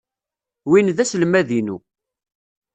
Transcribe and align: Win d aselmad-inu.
Win 0.69 0.87
d 0.97 0.97
aselmad-inu. 1.03 1.77